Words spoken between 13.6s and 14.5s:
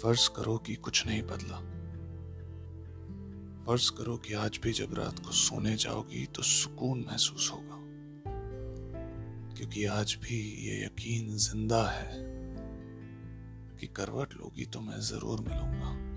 कि करवट